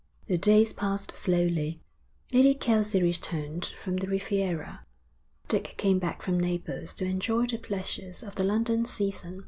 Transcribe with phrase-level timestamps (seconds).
[0.25, 1.79] The days passed slowly.
[2.33, 4.83] Lady Kelsey returned from the Riviera.
[5.47, 9.39] Dick came back from Naples to enjoy the pleasures of the London season.